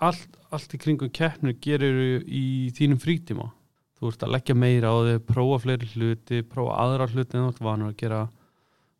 [0.00, 3.50] allt, allt í kringum keppnir gerir í þínum frítíma.
[4.00, 7.66] Þú ert að leggja meira á þig, prófa fleiri hluti prófa aðra hluti en þú
[7.66, 8.24] vanur að gera.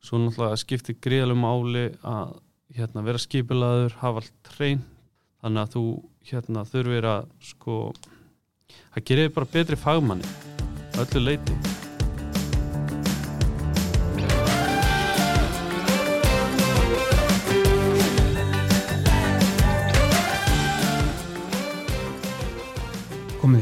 [0.00, 2.38] Svo náttúrulega skiptir greiðalum áli að
[2.76, 4.84] hérna, vera skipilaður, hafa allt hrein
[5.40, 5.84] þannig að þú
[6.30, 7.80] hérna, þurfir að sko
[8.94, 10.32] það gerir bara betri fagmanni
[11.00, 11.69] öllu leiti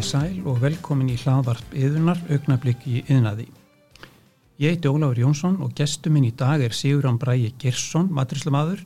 [0.09, 3.45] sæl og velkomin í hlaðvarp yðunar augnablík í yðnaði.
[4.63, 8.81] Ég heiti Ólafur Jónsson og gestur minn í dag er Sigurán Bræi Gersson, maturislamadur,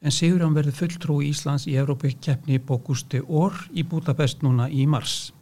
[0.00, 5.34] en Sigurán verður fulltrú í Íslands í Evrópikeppni Bókusti Ór í Budapest núna í mars.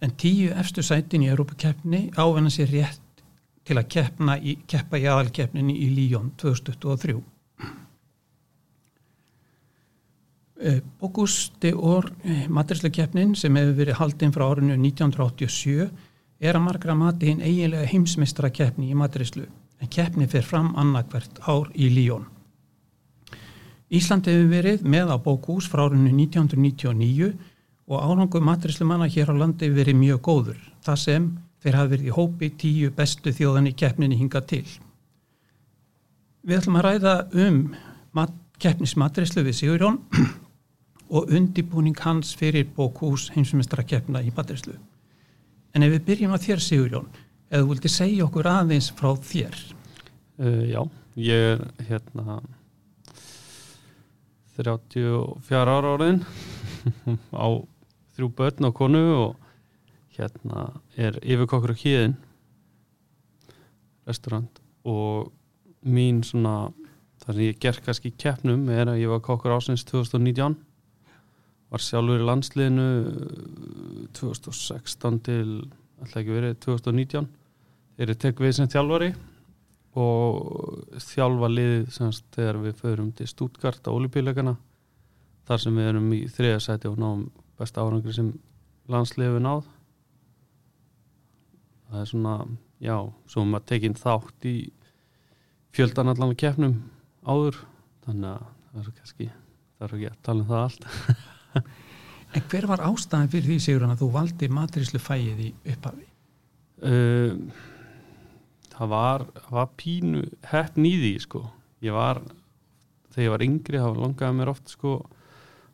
[0.00, 3.24] En tíu efstu sætin í Evrópikeppni ávenna sér rétt
[3.68, 7.20] til að í, keppa í aðalkeppninni í Líón 2023.
[11.00, 12.10] Bókusti Ór
[12.52, 15.86] maturisleikeppnin sem hefur verið haldinn frá árinu 1987
[16.40, 19.46] er að margra mati hinn eiginlega heimsmeistra keppni í maturislu
[19.80, 22.26] en keppni fyrir fram annarkvert ár í Líón.
[23.88, 27.30] Ísland hefur verið með á bókús frá árinu 1999
[27.90, 31.30] og árangu maturislumanna hér á landi verið mjög góður, það sem
[31.64, 34.66] þeir hafi verið í hópi tíu bestu þjóðan í keppninni hinga til.
[36.44, 37.16] Við ætlum að ræða
[37.48, 37.58] um
[38.16, 39.98] mat, keppnismaturislu við Sigurjón
[41.10, 44.76] og undibúning hans fyrir bókús heimsmeistra keppna í maturislu.
[45.74, 47.10] En ef við byrjum að þér Sigurjón,
[47.50, 49.58] eða þú vilti segja okkur aðeins frá þér?
[50.40, 50.80] Uh, já,
[51.18, 52.40] ég er hérna
[54.60, 56.22] 34 ára áriðin
[57.34, 57.46] á
[58.14, 59.36] þrjú börn á konu og
[60.16, 62.16] hérna er yfirkokkur á híðin
[64.08, 65.30] restaurant og
[65.86, 66.70] mín svona
[67.22, 70.58] þar sem ég ger kannski keppnum er að ég var kokkur ásins 2019
[71.70, 72.86] var sjálfur í landsliðinu
[74.16, 75.44] 2016 uh, til
[76.00, 77.28] alltaf ekki verið 2019
[77.96, 79.10] þeir eru tekk við sem þjálfari
[80.00, 84.54] og þjálfa liðið semst þegar við förum til Stuttgart á olípíleikana
[85.48, 87.24] þar sem við erum í þriðasæti og náum
[87.58, 88.30] besta árangri sem
[88.90, 89.66] landsliðið við náð.
[91.90, 92.34] Það er svona
[92.80, 94.54] já, svo maður tekinn þátt í
[95.74, 96.78] fjöldan allan að keppnum
[97.26, 97.60] áður
[98.06, 100.86] þannig að það er kannski það er ekki að tala um það allt
[102.30, 106.04] En hver var ástæðan fyrir því segur hann að þú valdi maturíslu fæið í upphafi?
[106.78, 107.32] Uh,
[108.70, 110.22] það var, var pínu
[110.52, 111.42] hefn í því sko.
[111.82, 112.20] Ég var,
[113.10, 114.94] þegar ég var yngri, það langaði mér oft sko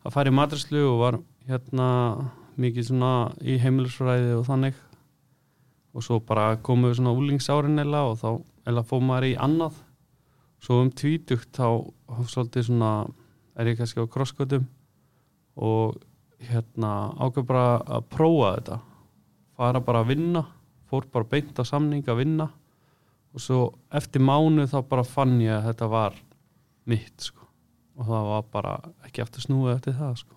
[0.06, 1.20] að fara í maturíslu og var
[1.50, 1.88] hérna
[2.56, 3.12] mikið svona
[3.44, 4.78] í heimilisfræði og þannig
[5.96, 8.30] og svo bara komuðu svona úlingsárin eða og þá
[8.70, 9.78] eða fóð maður í annað
[10.64, 11.68] svo um tvítugt þá
[12.32, 12.90] svolítið svona
[13.56, 14.66] er ég kannski á krosskotum
[15.56, 15.96] og
[16.46, 18.78] hérna ákveð bara að prófa þetta.
[19.56, 20.44] Fara bara að vinna
[20.90, 22.46] fór bara beint á samning að vinna
[23.34, 23.60] og svo
[23.94, 26.16] eftir mánu þá bara fann ég að þetta var
[26.88, 27.44] mitt sko.
[27.96, 28.74] Og það var bara
[29.06, 30.32] ekki eftir snúið eftir það sko.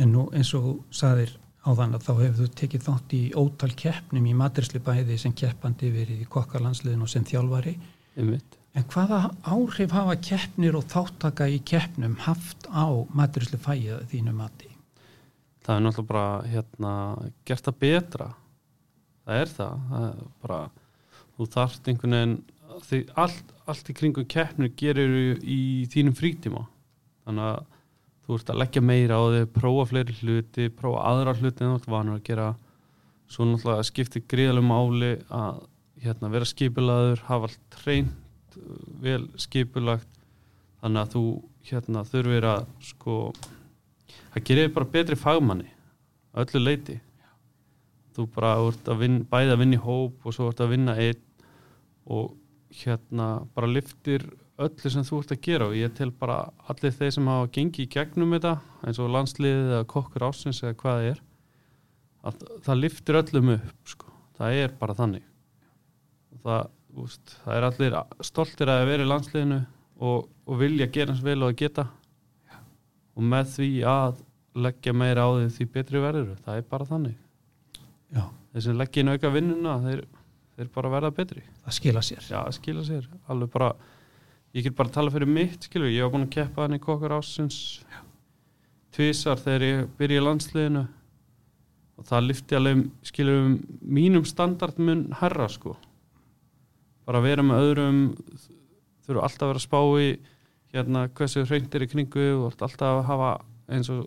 [0.00, 3.70] En nú eins og saðir á þann að þá hefur þú tekið þátt í ótal
[3.76, 7.74] keppnum í maturslu bæði sem keppandi verið í kokkarlandsliðin og sem þjálfari.
[8.16, 8.59] Einmitt.
[8.78, 14.70] En hvaða áhrif hafa keppnir og þáttaka í keppnum haft á maturíslu fæið þínu mati?
[15.66, 16.92] Það er náttúrulega bara hérna,
[17.46, 18.28] gert það betra.
[19.26, 19.82] Það er það.
[19.90, 20.60] það er bara,
[21.34, 25.60] þú þarft einhvern veginn, allt, allt í kringum keppnir gerir í
[25.90, 26.64] þínum frítíma.
[27.26, 27.60] Þannig að
[28.24, 31.80] þú ert að leggja meira á þig, prófa fleiri hluti, prófa aðra hluti en þú
[31.80, 32.48] ert vanur að gera.
[33.30, 35.64] Svo náttúrulega skiptir greiðalum áli að
[36.02, 37.80] hérna, vera skipilaður, hafa allt
[38.50, 40.08] hreint vel skipulagt.
[40.80, 41.24] Þannig að þú
[41.68, 43.32] hérna þurfir að sko
[44.32, 45.68] það gerir bara betri fagmanni
[46.40, 47.00] öllu leiti
[48.16, 50.94] þú bara vart að vinna, bæða að vinna í hóp og svo vart að vinna
[50.96, 51.20] einn
[52.06, 52.32] og
[52.80, 54.24] hérna bara liftir
[54.60, 55.68] öllu sem þú ert að gera.
[55.68, 58.56] Og ég tel bara allir þeir sem hafa gengið í gegnum þetta
[58.86, 61.22] eins og landsliðið eða kokkur ásins eða hvað það er
[62.20, 64.10] að það liftir öllum upp sko.
[64.36, 65.24] það er bara þannig.
[66.40, 67.96] Það úst, það er allir
[68.26, 69.60] stoltir að vera í landsliðinu
[70.00, 71.86] og, og vilja gera hans vel og að geta.
[72.50, 72.58] Já.
[73.16, 74.22] og með því að
[74.60, 77.16] leggja meira á því því betri verður það er bara þannig.
[78.10, 78.24] Já.
[78.54, 80.04] þessi leggja inn auka vinnuna þeir,
[80.56, 81.42] þeir bara verða betri.
[81.64, 82.30] Það skila sér.
[82.30, 83.10] Já, skila sér.
[83.54, 83.74] Bara,
[84.56, 86.82] ég get bara að tala fyrir mitt skilur, ég var búin að keppa hann í
[86.82, 87.60] kokkar ásins
[88.90, 90.88] tvísar þegar ég byrja í landsliðinu.
[92.00, 93.54] Og það lyfti alveg skilur um
[93.84, 95.76] mínum standardmun herra sko
[97.10, 98.00] bara vera með öðrum
[99.02, 100.10] þurfu alltaf að vera að spá í
[100.70, 103.30] hérna hversu hreyndir í kringu og alltaf að hafa
[103.74, 104.04] eins og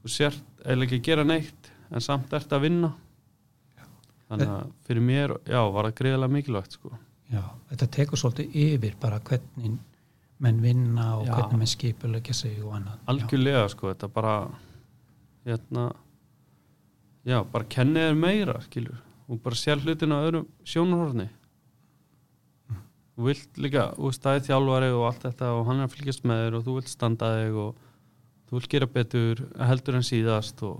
[0.00, 2.90] þú sért eða ekki gera neitt en samt ert að vinna
[4.30, 6.92] þannig að fyrir mér já, var það greiðilega mikilvægt sko.
[7.30, 9.74] Já, þetta tekur svolítið yfir bara hvernig
[10.40, 11.34] menn vinna og Já.
[11.34, 13.02] hvernig menn skipulegja sig og annað.
[13.12, 14.34] algjörlega sko, þetta bara
[15.44, 15.90] hérna
[17.26, 21.28] já, bara kennið þér meira skilur, og bara sér hlutin á öðrum sjónarhorni
[23.20, 25.94] þú vilt líka, þú veist, það er þjálfari og allt þetta og hann er að
[25.94, 27.80] fylgjast með þér og þú vilt standa þig og
[28.48, 30.78] þú vilt gera betur heldur en síðast og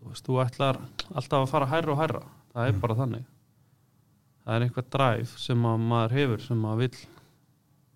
[0.00, 0.80] þú veist, þú ætlar
[1.14, 2.22] alltaf að fara hærra og hærra.
[2.56, 3.24] Það er bara þannig.
[4.46, 6.98] Það er einhver dræf sem að maður hefur sem að vill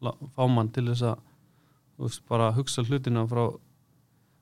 [0.07, 1.19] la- fá mann til þess að
[1.97, 3.43] þú veist, bara hugsa hlutina frá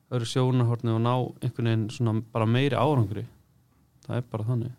[0.09, 3.25] öðru sjónarhorni og ná einhvern veginn svona bara meiri árangri.
[4.05, 4.71] Það er bara þannig.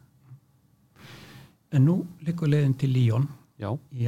[1.73, 3.29] En nú liggur leiðin til Líón
[3.61, 4.07] já, í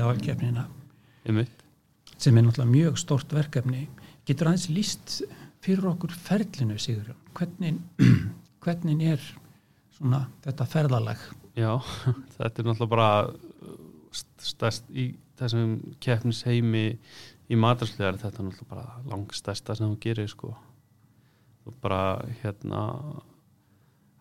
[1.27, 1.63] einmitt
[2.23, 3.87] sem er náttúrulega mjög stort verkefni.
[4.29, 5.15] Getur aðeins líst
[5.63, 7.19] fyrir okkur ferlinu, Sigurjón?
[7.35, 7.81] Hvernig,
[8.63, 9.25] hvernig er
[9.97, 11.25] svona þetta ferðalag?
[11.59, 11.73] Já,
[12.37, 13.09] þetta er náttúrulega bara
[14.15, 15.09] st- stærst í
[15.41, 16.85] þessum keppnis heimi
[17.51, 20.53] í matarsliðar þetta er náttúrulega bara langstærsta sem þú gerir sko
[21.65, 22.03] þú bara
[22.43, 22.85] hérna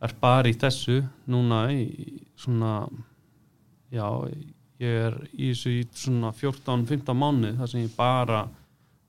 [0.01, 1.86] er bara í þessu núna í
[2.39, 2.88] svona
[3.94, 4.07] já,
[4.81, 8.42] ég er í þessu í svona 14-15 mánuð þar sem ég bara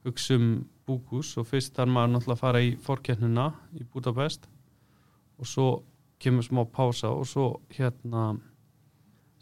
[0.07, 0.49] hugsa um
[0.87, 3.49] búkus og fyrst þarf maður náttúrulega að fara í fórkeppnina
[3.79, 4.49] í Budapest
[5.39, 5.69] og svo
[6.23, 8.33] kemur smá pása og svo hérna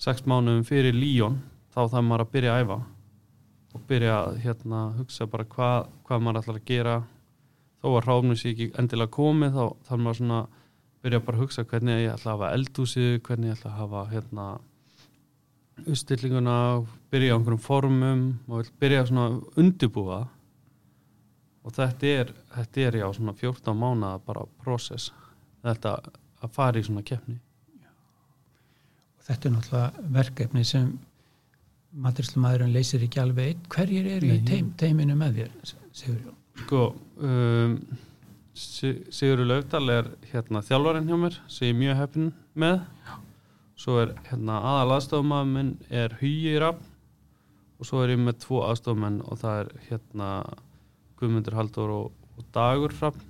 [0.01, 1.41] sex mánuðum fyrir Líón
[1.75, 2.79] þá þarf maður að byrja að æfa
[3.71, 6.97] og byrja að hérna hugsa bara hvað, hvað maður ætlar að gera.
[7.81, 10.41] Þó að ráfnum sé ekki endilega komið þá þarf maður svona
[11.01, 14.03] byrja bara að hugsa hvernig ég ætla að hafa eldhúsið hvernig ég ætla að hafa
[14.11, 14.47] hérna
[15.87, 16.57] uppstillinguna
[17.13, 20.21] byrja á einhverjum formum og vil byrja svona að undirbúa.
[21.65, 25.11] Og þetta er, þetta er já svona 14 mánuða bara process
[25.65, 25.95] þetta
[26.41, 27.37] að fara í svona keppni.
[29.19, 30.93] Og þetta er náttúrulega verkefni sem
[32.01, 33.65] maturíslumæðurinn leysir ekki alveg einn.
[33.75, 36.37] Hverjir eru í teim, teiminu með þér, Sigurjón?
[36.65, 36.85] Sko,
[37.25, 37.75] um,
[38.61, 42.81] Si- Sigurður Laufdal er hérna þjálfarinn hjá mér sem ég er mjög heppin með
[43.81, 46.83] svo er hérna aðal aðstofmaður minn er Hugi Rapp
[47.81, 50.29] og svo er ég með tvo aðstofmenn og það er hérna
[51.21, 53.21] Guðmundur Halldór og, og Dagur Rapp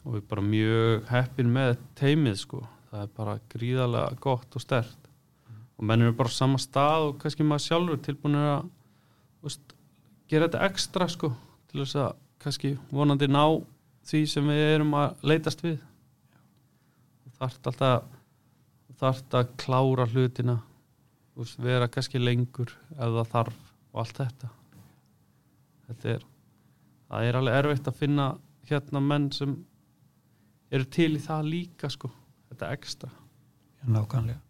[0.00, 2.62] og við er bara mjög heppin með teimið sko.
[2.90, 5.10] Það er bara gríðarlega gott og stert
[5.78, 8.64] og menn eru bara á sama stað og kannski maður sjálfur tilbúin að
[9.44, 9.76] veist,
[10.28, 11.30] gera þetta ekstra sko
[11.70, 13.44] til þess að kannski vonandi ná
[14.10, 15.78] því sem við erum að leitast við.
[17.38, 18.08] Þarft alltaf
[19.00, 20.58] þarft að klára hlutina
[21.38, 24.52] veist, vera kannski lengur það þarf og allt þetta
[25.88, 26.28] þetta er
[27.10, 28.28] það er alveg erfitt að finna
[28.70, 29.56] hérna menn sem
[30.70, 32.12] eru til í það líka sko
[32.50, 33.10] þetta ekstra
[33.80, 34.40] Já, nákvæmlega.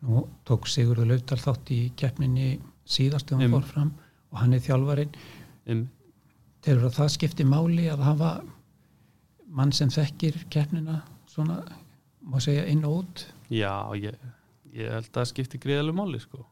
[0.00, 2.54] Nú tók Sigurður Laufdal þátt í keppninni
[2.88, 3.90] síðast þegar hann fór fram
[4.30, 5.18] og hann er þjálfarinn.
[5.70, 5.84] um,
[6.60, 8.30] Telur að það skipti máli að hafa
[9.48, 11.00] mann sem þekkir keppnina
[11.30, 11.60] svona,
[12.20, 13.22] má segja, inn og út?
[13.50, 14.14] Já, ég,
[14.76, 16.44] ég held að það skipti greiðalegu máli sko.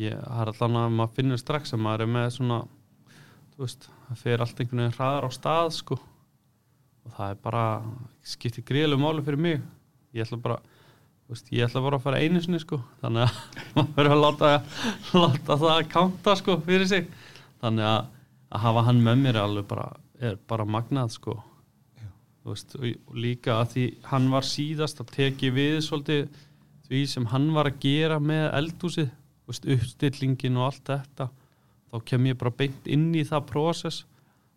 [0.00, 2.60] Ég har allan að maður finnur strax að maður er með svona
[3.54, 5.98] þú veist, það fer allt einhvern veginn hraðar á stað sko
[7.04, 7.64] og það er bara,
[8.24, 9.60] skipti greiðalegu máli fyrir mig.
[10.16, 13.38] Ég ætla bara þú veist, ég ætla bara að fara einu sinni sko þannig að
[13.76, 14.50] maður verður að láta,
[15.14, 17.08] láta það að kánta sko fyrir sig
[17.62, 18.12] þannig að,
[18.52, 21.38] að hafa hann með mér er alveg bara, er bara magnað sko
[22.44, 26.26] veist, og líka að því hann var síðast að teki við svolítið
[26.88, 28.50] því sem hann var að gera með
[29.48, 31.28] veist, uppstillingin og allt þetta,
[31.92, 34.04] þá kem ég bara beint inn í það prósess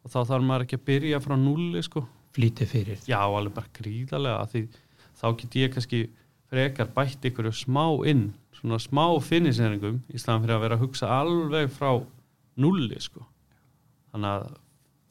[0.04, 2.06] og þá þarf maður ekki að byrja frá nulli sko.
[2.38, 3.00] Flýti fyrir.
[3.08, 4.62] já, alveg bara gríðarlega að því
[5.18, 6.02] þá get ég kannski
[6.48, 11.10] frekar bætt ykkur smá inn, svona smá finniseringum í staðan fyrir að vera að hugsa
[11.18, 11.92] alveg frá
[12.58, 13.26] nulli sko.
[14.14, 14.48] þannig að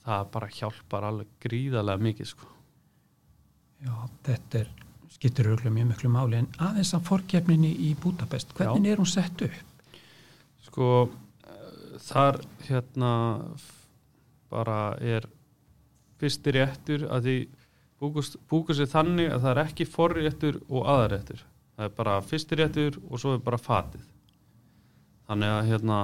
[0.07, 2.53] það bara hjálpar alveg gríðarlega mikið sko.
[3.87, 3.95] Já,
[4.27, 4.73] þetta er,
[5.15, 6.43] skiptir örgulega mjög miklu máli.
[6.43, 9.97] En aðeins að fórkeppninni í Budapest, hvernig er hún sett upp?
[10.67, 13.13] Sko eh, þar hérna
[14.51, 15.27] bara er
[16.21, 17.37] fyrsti réttur að því
[18.01, 21.45] búkast er þannig að það er ekki forréttur og aðarréttur
[21.77, 24.05] það er bara fyrsti réttur og svo er bara fatið.
[25.29, 25.99] Þannig að hérna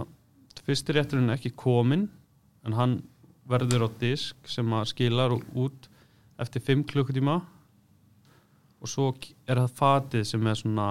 [0.67, 2.09] fyrsti rétturinn er ekki kominn
[2.67, 2.99] en hann
[3.49, 5.89] verður á disk sem að skilar út
[6.43, 7.41] eftir 5 klukkutíma
[8.83, 9.13] og svo
[9.47, 10.89] er það fatið sem er svona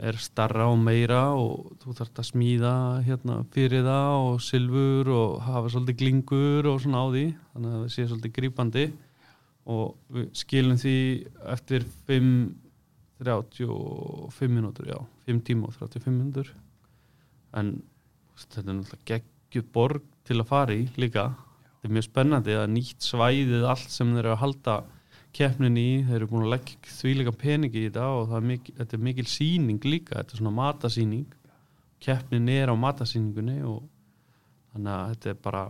[0.00, 2.74] er starra og meira og þú þarfst að smíða
[3.04, 7.26] hérna, fyrir það og silfur og hafa svolítið glingur og svona á því.
[7.52, 8.86] Þannig að það sé svolítið grípandi.
[9.70, 10.96] Og við skilum því
[11.52, 12.32] eftir 5
[13.20, 14.96] 35 minútur, já
[15.28, 16.48] 5 tíma og 35 minútur
[17.52, 17.74] en
[18.38, 21.26] þetta er náttúrulega geggjur borg til að fara í líka.
[21.80, 24.76] Þetta er mjög spennandi að nýtt svæðið allt sem þeir eru að halda
[25.36, 28.96] keppnin í, þeir eru búin að leggja þvíleika peningi í þetta og er mikil, þetta
[28.96, 31.28] er mikil síning líka, þetta er svona matasíning
[32.00, 33.84] keppnin er á matasíningunni og
[34.72, 35.64] þannig að þetta er bara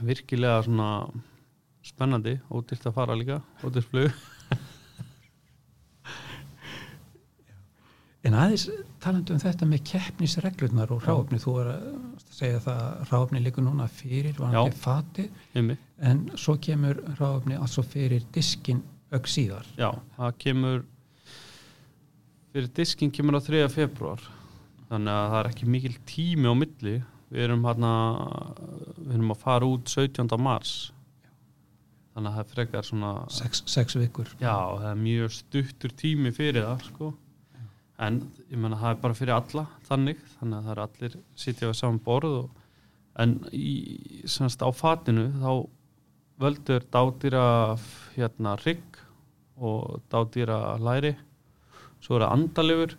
[0.00, 0.90] virkilega svona
[1.84, 4.20] spennandi, ódýrt að fara líka ódýrt flug
[8.28, 8.66] En aðeins
[9.00, 11.84] talandu um þetta með keppnisreglurnar og ráfni, þú er að
[12.36, 15.24] segja það að ráfni líkur núna fyrir vanandi fati,
[15.56, 19.64] en svo kemur ráfni altså fyrir diskin auk síðar.
[19.80, 20.84] Já, það kemur
[22.52, 23.64] fyrir diskin kemur á 3.
[23.72, 24.22] februar
[24.90, 26.94] þannig að það er ekki mikil tími á milli
[27.30, 27.90] við erum hérna
[28.98, 30.34] við erum að fara út 17.
[30.42, 30.72] mars
[32.10, 34.32] þannig að það frekar svona Sex, sex vikur.
[34.42, 37.12] já, það er mjög stuttur tími fyrir það sko
[38.00, 41.68] en ég menna það er bara fyrir alla þannig, þannig að það er allir sitja
[41.68, 42.48] við saman borð og,
[43.20, 43.74] en í,
[44.30, 45.52] semst á fatinu þá
[46.40, 47.44] völdur dádýra
[48.14, 49.00] hérna rigg
[49.60, 51.12] og dádýra læri.
[52.00, 52.94] Svo er það andalifur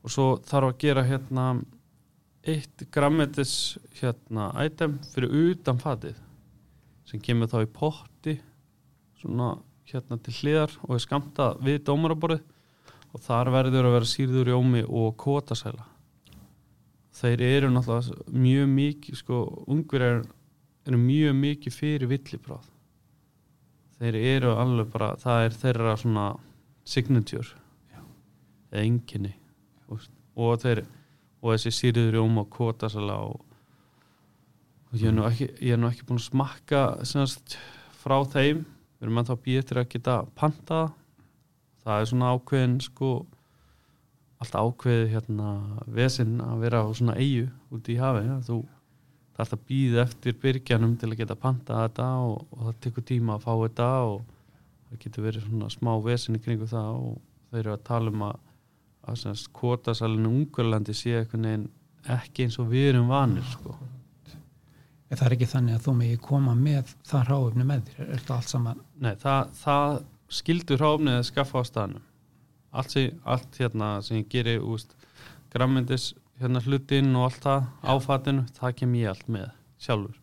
[0.00, 1.44] og svo þarf að gera hérna
[2.50, 3.54] eitt grammetis
[4.00, 6.16] hérna item fyrir utan fatið
[7.06, 8.36] sem kemur þá í potti
[9.20, 9.52] svona
[9.90, 12.46] hérna til hliðar og er skamta við dómaraborðið
[13.10, 15.90] og þar verður að vera sírður jómi og kótasæla
[17.20, 19.40] þeir eru náttúrulega mjög mikið sko,
[19.70, 20.20] ungver er,
[20.88, 22.68] eru mjög mikið fyrir villibráð.
[24.00, 26.26] Þeir eru alveg bara það er þeirra svona
[26.88, 27.58] signature.
[28.70, 29.34] Eða enginni
[29.90, 30.84] og þeir
[31.40, 33.40] og þessi sírður jómi og kótasæla og,
[34.90, 37.58] og ég er nú ekki, ég er nú ekki búin að smakka semast,
[38.00, 38.64] frá þeim.
[39.00, 40.80] Við erum ennþá býðið að geta panta
[41.84, 43.12] það er svona ákveðin sko
[44.40, 45.54] allt ákveði hérna
[45.86, 48.26] vesinn að vera á svona eigu út í hafi.
[48.26, 48.60] Ja, þú
[49.36, 53.36] þarfst að býða eftir byrgjanum til að geta panta þetta og, og það tekur tíma
[53.36, 54.22] að fá þetta og
[54.90, 57.18] það getur verið svona smá vesinn í kringu það og
[57.50, 58.38] þeir eru að tala um að
[59.10, 61.64] að kvotasalinu Ungurlandi sé eitthvað
[62.14, 63.74] ekki eins og við erum vanir sko.
[65.10, 68.20] En það er ekki þannig að þú megi koma með það ráöfni með þér, er
[68.20, 68.82] þetta allt saman?
[69.02, 69.96] Nei, það, það
[70.30, 72.06] skildur ráfnið að skaffa á staðnum
[72.70, 74.94] allt, sem, allt hérna sem ég geri úst,
[75.50, 79.48] grammendis hérna hlutinn og allt það áfatinu, það kem ég allt með
[79.82, 80.18] sjálfur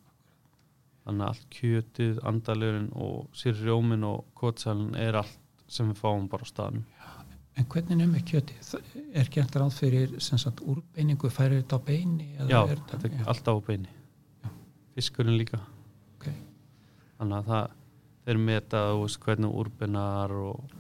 [1.08, 6.30] þannig að allt kjötið, andalurinn og sér rjómin og kótsalinn er allt sem við fáum
[6.32, 6.88] bara á staðnum
[7.58, 8.68] En hvernig er með kjötið?
[9.18, 12.28] Er gert ráð fyrir sagt, úrbeiningu, færir þetta á beini?
[12.38, 13.90] Já, þetta, er alltaf á beini
[14.44, 14.52] Já.
[14.94, 15.58] fiskurinn líka
[16.20, 16.36] okay.
[17.18, 17.77] þannig að það
[18.28, 20.72] þeir meta úst, hvernig úrbennar og,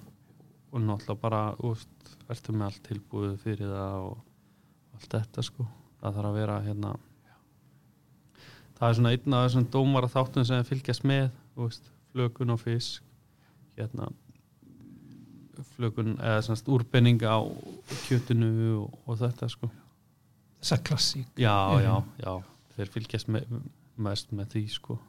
[0.74, 5.68] og náttúrulega bara úst, ertu með allt tilbúið fyrir það og allt þetta sko.
[6.01, 6.92] Það þarf að vera hérna
[8.77, 11.30] það er svona einn af þessum dómara þáttum sem fylgjast með
[11.63, 13.08] úst, flökun og fisk
[13.80, 14.12] hérna
[15.72, 17.39] flökun eða svona úrbenning á
[18.04, 18.51] kjötinu
[18.84, 19.72] og, og þetta sko.
[20.60, 21.32] Þessa klassík.
[21.39, 22.34] Já, já, já,
[22.75, 23.56] þeir fylgjast með,
[24.04, 25.00] mest með því sko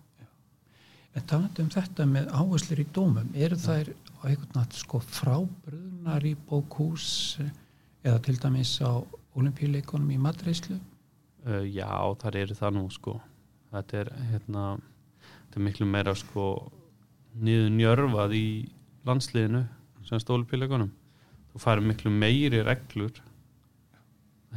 [1.18, 6.26] En talandi um þetta með áherslur í dómum, eru þær á einhvern nátt sko frábröðnar
[6.28, 7.06] í bókús
[8.06, 9.02] eða til dæmis á
[9.34, 10.76] olimpíuleikonum í matreyslu?
[11.42, 11.90] Uh, já,
[12.22, 13.16] þar eru það nú sko.
[13.72, 14.66] Þetta er, hérna,
[15.24, 16.44] þetta er miklu meira sko
[17.34, 18.48] niður njörfað í
[19.08, 19.64] landsliðinu
[20.06, 20.92] sem stóli píleikonum.
[21.50, 23.18] Þú færi miklu meiri reglur.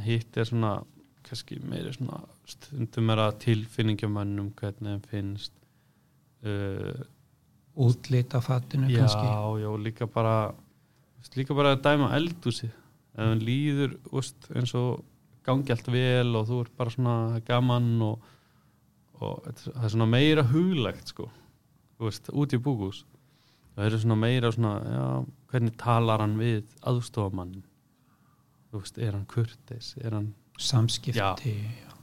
[0.06, 0.76] Hitt er svona,
[1.26, 5.58] kannski meiri svona stundum er að tilfinningjamannum hvernig þeim finnst
[6.46, 7.02] uh,
[7.74, 9.26] útlita fatinu já, kannski.
[9.62, 10.54] já, líka bara
[11.36, 15.04] líka bara að dæma eldúsi ef hann líður úst, eins og
[15.44, 18.28] gangi allt vel og þú er bara svona gaman og,
[19.20, 21.28] og það er svona meira huglegt sko.
[22.02, 23.04] Veist, út í búkús
[23.76, 25.04] það er svona meira svona já,
[25.52, 27.60] hvernig talar hann við aðstofamann
[28.72, 31.32] er hann kurtis er hann samskipti já,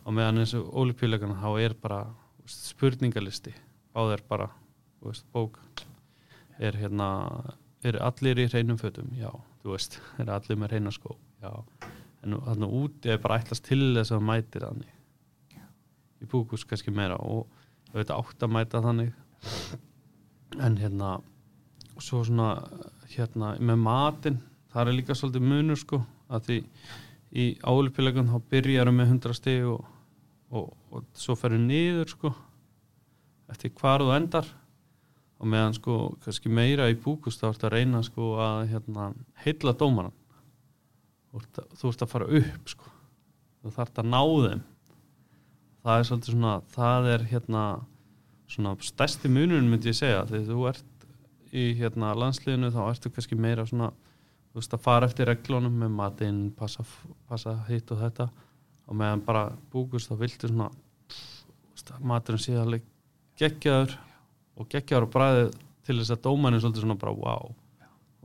[0.06, 2.04] og meðan eins og ólipjuleikana þá er bara
[2.42, 3.54] veist, spurningalisti
[3.96, 4.50] á þér bara
[5.04, 5.60] veist, bók
[6.60, 7.10] er hérna
[7.86, 9.32] er allir í hreinum fötum já,
[9.64, 11.52] þú veist, er allir með hreina skó já,
[12.24, 14.96] en þannig úti er bara ætlast til þess að mæti þannig.
[16.20, 17.48] Í búkus kannski meira og
[17.94, 19.14] við veitum átt að mæta þannig.
[20.60, 21.14] En hérna
[22.00, 22.50] svo svona
[23.14, 24.42] hérna með matin
[24.74, 26.60] það er líka svolítið munur sko að því
[27.40, 29.88] í álipilegun þá byrjarum með 100 stig og,
[30.52, 32.34] og, og svo ferur niður sko
[33.50, 34.48] eftir hvar þú endar.
[35.40, 39.12] Og meðan sko kannski meira í búkust þá ert að reyna sko að hérna,
[39.46, 40.16] heilla dómaran
[41.30, 42.92] þú ert, að, þú ert fara upp sko.
[43.60, 44.66] Þú þarft að ná þeim.
[45.80, 47.64] Það er svolítið svona það er hérna
[48.50, 50.26] svona stærsti munurinn myndi ég segja.
[50.28, 51.08] Þegar þú ert
[51.50, 53.92] í hérna landsliðinu þá ertu kannski meira svona
[54.50, 56.86] þú veist að fara eftir reglunum með matinn passa,
[57.30, 58.30] passa hitt og þetta.
[58.90, 60.72] Og meðan bara búkust þá viltu svona
[62.04, 62.86] maturinn sé alveg
[63.40, 63.96] geggjaður
[64.60, 65.54] og geggjaður og bræðið
[65.88, 67.54] til þess að dómanin svolítið svona bara wow,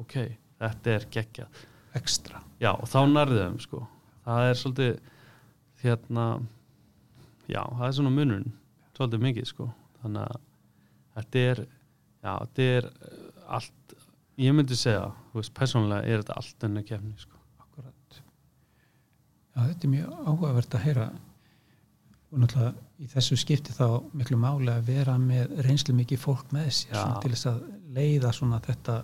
[0.02, 0.16] ok,
[0.60, 1.62] þetta er geggjað.
[1.94, 2.42] Ekstra.
[2.62, 3.84] Já og þá nærðið þeim sko.
[4.24, 4.94] Það er svolítið
[5.84, 6.26] hérna
[7.46, 8.46] já, það er svona munun
[8.96, 9.68] svolítið mikið sko.
[10.02, 10.40] Þannig að
[11.14, 13.20] þetta er já, þetta er eh,
[13.58, 13.96] allt
[14.40, 17.38] ég myndi segja, þú veist, persónulega er þetta allt enn að kemni sko.
[17.62, 18.18] Akkurat.
[19.54, 21.06] Já, þetta er mjög áhugavert að heyra
[22.34, 23.86] og náttúrulega í þessu skipti þá
[24.16, 27.60] miklu máli að vera með reynslu mikið fólk með sér svona til þess að
[27.94, 28.96] leiða svona þetta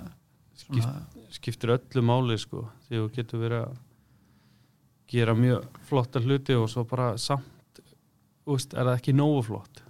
[0.64, 0.94] svona,
[1.30, 3.78] skiptir öllu máli sko því þú getur verið að
[5.10, 7.82] gera mjög flotta hluti og svo bara samt
[8.46, 9.82] veist, er það ekki nógu flott?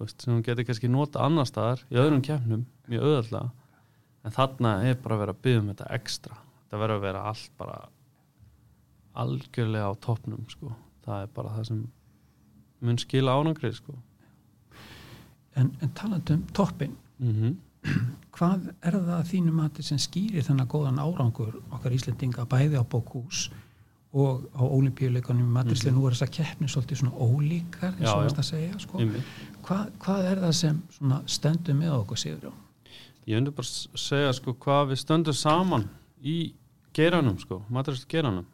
[0.00, 3.50] Veist, sem þú getur kannski nota annar staðar í öðrum kemnum mjög öðvöldlega
[4.24, 6.38] en þarna er bara að vera að byggja um þetta ekstra.
[6.62, 7.76] Þetta verður að vera allt bara
[9.24, 10.72] algjörlega á toppnum sko,
[11.04, 11.82] það er bara það sem
[12.84, 13.96] mun skila ánagrið sko
[15.58, 17.54] en, en talandi um toppin mm
[18.34, 22.84] hvað er það að þínu mati sem skýrir þennan góðan árangur okkar Íslendinga bæði á
[22.84, 23.50] bókús
[24.14, 28.20] og á olimpíuleikunum í Madrisli nú er þess að keppni svolítið svona ólíkar eins og
[28.22, 29.00] varst að segja sko.
[29.02, 29.32] Einmitt.
[29.66, 30.80] hvað, er það sem
[31.34, 32.60] stendur með okkur Sigurjón?
[33.26, 35.88] Ég undir bara að segja sko hvað við stöndum saman
[36.22, 36.38] í
[36.94, 38.46] geranum sko, maturist geranum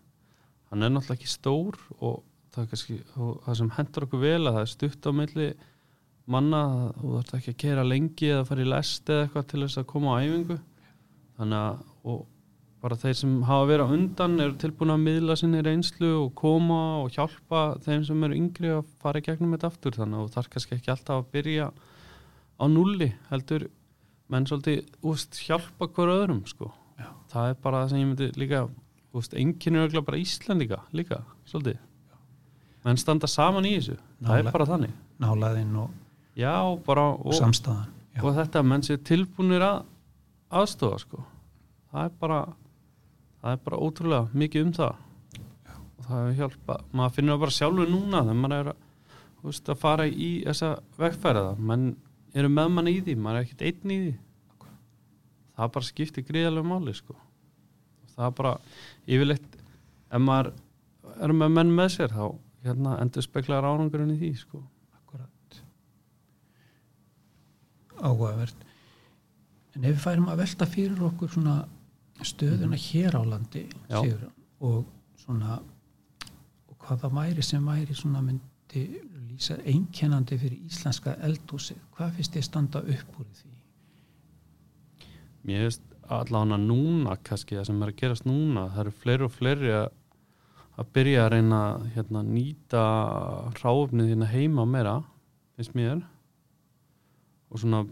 [0.70, 2.22] hann er náttúrulega ekki stór og
[2.54, 5.48] það, er kannski, það sem hendur okkur vel að það er stutt á milli
[6.30, 9.62] manna og þú þarf ekki að gera lengi eða fara í lest eða eitthvað til
[9.64, 10.58] þess að koma á æfingu
[11.40, 12.20] þannig að og
[12.80, 16.80] bara þeir sem hafa verið á undan eru tilbúin að miðla sinni reynslu og koma
[17.02, 20.36] og hjálpa þeim sem eru yngri að fara í gegnum þetta aftur þannig að þú
[20.36, 21.66] þarf kannski ekki alltaf að byrja
[22.56, 23.66] á nulli heldur
[24.30, 26.70] menn svolítið úst, hjálpa hver öðrum sko.
[27.00, 27.10] Já.
[27.32, 28.62] það er bara það sem ég myndi líka
[29.10, 31.80] er örugglega bara Íslandika líka, svolítið
[32.84, 34.46] menn standa saman í þessu, það Nálega.
[34.48, 34.92] er bara þannig.
[35.20, 35.90] nálaðinn og,
[36.36, 36.54] já,
[36.86, 38.22] bara og og, samstæðan Já.
[38.24, 39.82] og þetta menn sér tilbúinir að
[40.50, 41.24] aðstofa sko.
[41.92, 42.40] Það er bara
[43.40, 44.94] það er bara ótrúlega mikið um það.
[45.98, 48.80] Og það er hjálpa maður finnur það bara sjálfur núna þegar maður er að,
[49.44, 51.86] veist, að fara í þessa vegfæriða menn
[52.34, 54.12] eru með mann í því, maður er ekkert einn í því.
[55.60, 57.16] Það bara skiptir gríðarlega máli sko.
[58.16, 58.52] Það er bara
[59.06, 59.56] yfirleitt
[60.10, 60.52] ef maður
[61.20, 62.24] er með menn með sér þá
[62.64, 64.62] hérna endur speklar árangurinn í því sko
[64.98, 65.60] Akkurat
[68.00, 68.66] Áhugavert
[69.76, 71.60] En ef við færum að velta fyrir okkur svona
[72.26, 74.00] stöðuna hér á landi Já.
[74.00, 75.60] Sigurjón, og svona
[76.68, 78.82] og hvað það væri sem væri svona myndi
[79.30, 83.54] lýsa einkennandi fyrir íslenska eldhúsi hvað finnst þið standa upp úr því?
[85.48, 89.34] Mér finnst allavega núna kannski það sem er að gerast núna það eru fleiri og
[89.34, 89.88] fleiri að,
[90.80, 92.84] að byrja að reyna að hérna, nýta
[93.60, 94.94] ráfnið hérna heima meira
[95.58, 96.00] finnst mér.
[97.50, 97.82] Og svona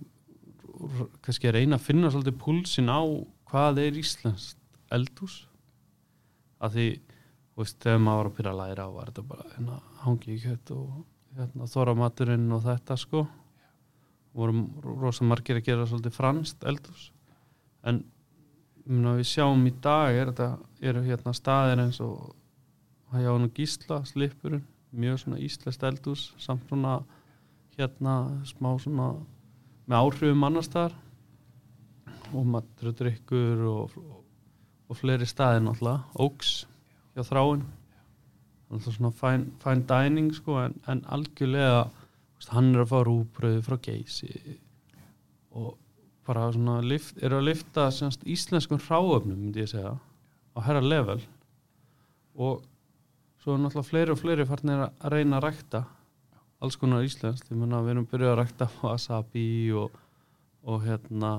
[1.25, 3.03] kannski að reyna að finna svolítið púlsin á
[3.51, 4.61] hvað er íslenskt
[4.95, 5.43] eldhús.
[6.63, 6.89] Að því
[7.59, 10.73] veist, þegar maður var að byrja að læra var þetta bara hérna, hangi í kjött
[10.75, 10.89] og
[11.39, 13.25] hérna, þorramaturinn og þetta sko.
[14.39, 14.65] Vorum
[15.03, 17.11] rosa margir að gera svolítið franskt eldhús.
[17.85, 18.05] En
[18.89, 20.51] myrna, við sjáum í dag er þetta,
[20.89, 22.35] eru hérna staðir eins og
[23.11, 26.99] það hjá hann gísla slipurinn, mjög svona íslenskt eldhús samt svona
[27.79, 28.15] hérna
[28.49, 29.11] smá svona
[29.89, 30.97] með áhrifum annar staðar.
[32.37, 34.25] Og matur og og, og,
[34.89, 36.67] og fleiri staðir náttúrulega, óks
[37.15, 37.65] hjá þráin
[38.69, 41.87] alltaf svona fine, fine dining sko en, en algjörlega
[42.53, 44.59] hann er að fá rúbröðu frá geysi
[45.57, 45.77] og
[46.29, 47.89] bara svona lift, eru að lifta
[48.29, 51.23] íslenskum hráöfnum myndi ég segja á herra level.
[52.37, 52.61] Og
[53.43, 55.85] svo er náttúrulega fleiri og fleiri farnir að reyna að rækta
[56.59, 59.47] alls konar íslenskt, ég menna við erum byrjuð að rækta wasabi
[59.79, 59.95] og,
[60.67, 61.33] og hérna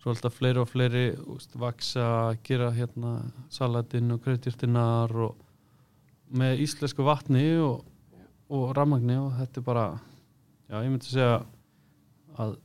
[0.00, 3.18] svo alltaf fleiri og fleiri úst, vaksa, gera hérna
[3.52, 5.36] salatinn og kreitjurtinnar og
[6.32, 7.84] með íslensku vatni og,
[8.48, 11.42] og rammagni og þetta er bara já, ég myndi segja
[12.40, 12.56] að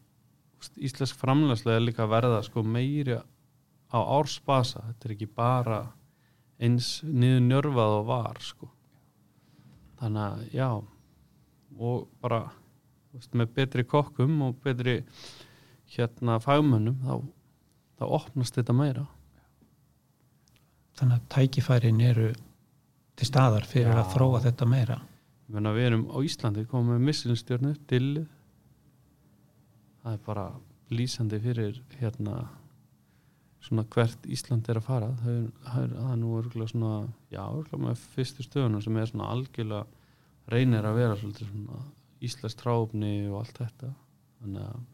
[0.57, 5.83] úst, íslensk framlæslega er líka að verða sko meiri á árspasa, þetta er ekki bara
[6.57, 8.71] eins niður njörfað og var sko.
[9.99, 10.69] Þannig að já.
[11.77, 12.41] Og bara
[13.13, 15.01] veist, með betri kokkum og betri
[15.93, 17.13] hérna fagmönnum þá,
[17.99, 19.05] þá opnast þetta meira.
[20.97, 22.31] Þannig að tækifærin eru
[23.17, 24.01] til staðar fyrir Já.
[24.01, 24.97] að þróa þetta meira.
[25.47, 28.25] Ég meina, við erum á Íslandi komum með missilinstjörnu, dillið
[30.07, 30.45] það er bara
[30.95, 32.37] lýsandi fyrir hérna
[33.63, 36.91] svona hvert Ísland er að fara það er, það er, það er nú örgulega svona
[37.33, 41.79] já, örgulega með fyrstu stöðunum sem er svona algjörlega reynir að vera svolítið svona
[42.23, 43.89] Íslands tráfni og allt þetta.
[44.41, 44.85] Þannig að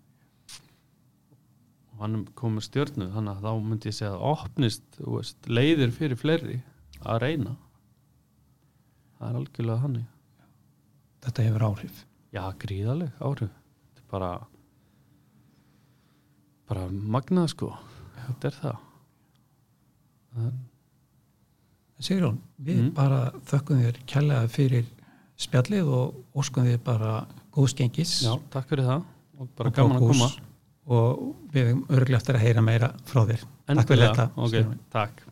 [2.02, 6.20] hann kom með stjörnu þannig að þá myndi ég segja að opnist veist, leiðir fyrir
[6.20, 6.58] fleiri
[7.04, 7.54] að reyna.
[9.20, 10.10] Það er algjörlega þannig.
[11.24, 12.02] Þetta hefur áhrif.
[12.34, 13.54] Já, gríðaleg áhrif.
[13.94, 14.32] Þetta er bara
[16.68, 17.70] bara magnað sko
[18.28, 18.78] þetta er það.
[20.38, 20.54] En,
[22.04, 22.94] Sigrún, við Mm.
[22.98, 24.86] bara þökkum þér kærlega fyrir
[25.40, 27.12] spjallið og óskum þér bara
[27.56, 29.04] góðskengis Já, takk fyrir það.
[29.40, 30.32] Og bara Og gaman að koma.
[30.94, 31.22] Og
[31.54, 33.46] við örglega eftir að heyra meira frá þér.
[33.68, 34.80] Takk fyrir þetta, ok, Sigrún.
[34.92, 35.24] takk